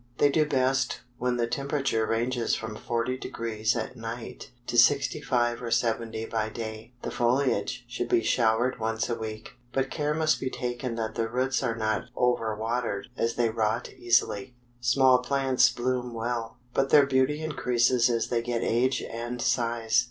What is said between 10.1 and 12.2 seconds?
must be taken that the roots are not